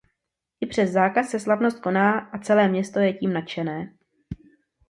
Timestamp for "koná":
1.79-2.19